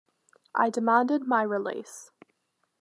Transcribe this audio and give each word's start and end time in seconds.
I 0.55 0.71
demanded 0.71 1.27
my 1.27 1.43
release. 1.43 2.09